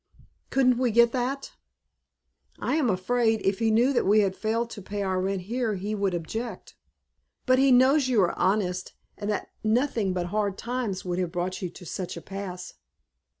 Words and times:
"Couldn't 0.49 0.79
we 0.79 0.89
get 0.89 1.11
that?" 1.11 1.51
"I 2.57 2.73
am 2.75 2.89
afraid, 2.89 3.39
if 3.45 3.59
he 3.59 3.69
knew 3.69 3.93
that 3.93 4.03
we 4.03 4.21
had 4.21 4.35
failed 4.35 4.71
to 4.71 4.81
pay 4.81 5.03
our 5.03 5.21
rent 5.21 5.41
here, 5.43 5.75
he 5.75 5.93
would 5.93 6.15
object." 6.15 6.73
"But 7.45 7.59
he 7.59 7.71
knows 7.71 8.07
you 8.07 8.19
are 8.23 8.35
honest, 8.35 8.93
and 9.15 9.29
that 9.29 9.49
nothing 9.63 10.11
but 10.13 10.21
the 10.23 10.27
hard 10.29 10.57
times 10.57 11.05
would 11.05 11.19
have 11.19 11.31
brought 11.31 11.61
you 11.61 11.69
to 11.69 11.85
such 11.85 12.17
a 12.17 12.21
pass." 12.23 12.73